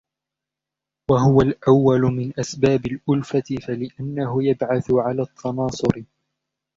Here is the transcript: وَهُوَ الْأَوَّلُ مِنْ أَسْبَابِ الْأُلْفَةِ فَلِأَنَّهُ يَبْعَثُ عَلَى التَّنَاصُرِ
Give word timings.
وَهُوَ 1.11 1.41
الْأَوَّلُ 1.41 2.01
مِنْ 2.01 2.33
أَسْبَابِ 2.39 2.85
الْأُلْفَةِ 2.85 3.55
فَلِأَنَّهُ 3.67 4.43
يَبْعَثُ 4.43 4.91
عَلَى 4.91 5.21
التَّنَاصُرِ 5.21 6.05